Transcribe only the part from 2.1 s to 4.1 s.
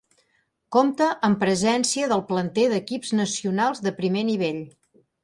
del planter d'equips nacionals de